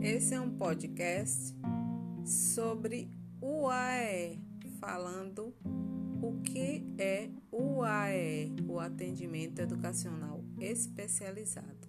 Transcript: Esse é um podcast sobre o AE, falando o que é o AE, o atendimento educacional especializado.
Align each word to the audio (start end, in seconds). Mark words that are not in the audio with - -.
Esse 0.00 0.34
é 0.34 0.40
um 0.40 0.56
podcast 0.56 1.54
sobre 2.24 3.10
o 3.40 3.68
AE, 3.68 4.40
falando 4.78 5.52
o 6.22 6.40
que 6.40 6.94
é 6.98 7.28
o 7.50 7.82
AE, 7.82 8.54
o 8.68 8.78
atendimento 8.78 9.58
educacional 9.58 10.44
especializado. 10.60 11.88